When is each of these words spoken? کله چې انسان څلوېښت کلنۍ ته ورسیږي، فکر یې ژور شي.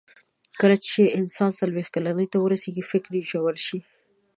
کله 0.59 0.75
چې 0.87 1.13
انسان 1.19 1.49
څلوېښت 1.59 1.91
کلنۍ 1.95 2.27
ته 2.33 2.37
ورسیږي، 2.41 2.83
فکر 2.91 3.11
یې 3.17 3.23
ژور 3.29 3.55
شي. 3.65 3.77